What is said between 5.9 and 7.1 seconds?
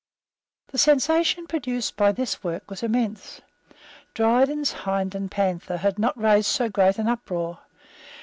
not raised so great an